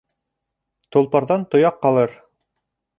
Толпарҙан 0.97 1.47
тояҡ 1.55 1.81
ҡалыр. 1.87 2.21